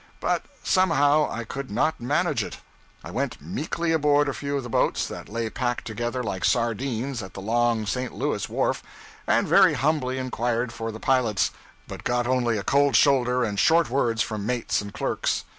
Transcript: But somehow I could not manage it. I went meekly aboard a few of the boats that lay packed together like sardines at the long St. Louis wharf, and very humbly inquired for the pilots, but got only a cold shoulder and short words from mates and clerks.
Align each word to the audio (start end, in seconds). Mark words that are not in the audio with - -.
But 0.19 0.41
somehow 0.63 1.29
I 1.29 1.43
could 1.43 1.69
not 1.69 2.01
manage 2.01 2.43
it. 2.43 2.57
I 3.03 3.11
went 3.11 3.39
meekly 3.39 3.91
aboard 3.91 4.27
a 4.27 4.33
few 4.33 4.57
of 4.57 4.63
the 4.63 4.67
boats 4.69 5.07
that 5.07 5.29
lay 5.29 5.47
packed 5.51 5.85
together 5.85 6.23
like 6.23 6.43
sardines 6.43 7.21
at 7.21 7.35
the 7.35 7.39
long 7.39 7.85
St. 7.85 8.11
Louis 8.11 8.49
wharf, 8.49 8.81
and 9.27 9.47
very 9.47 9.75
humbly 9.75 10.17
inquired 10.17 10.73
for 10.73 10.91
the 10.91 10.99
pilots, 10.99 11.51
but 11.87 12.03
got 12.03 12.25
only 12.25 12.57
a 12.57 12.63
cold 12.63 12.95
shoulder 12.95 13.43
and 13.43 13.59
short 13.59 13.91
words 13.91 14.23
from 14.23 14.43
mates 14.43 14.81
and 14.81 14.91
clerks. 14.91 15.43